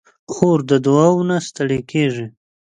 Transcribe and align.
خور 0.33 0.59
د 0.69 0.71
دعاوو 0.85 1.27
نه 1.29 1.37
ستړې 1.47 1.79
کېږي. 1.91 2.25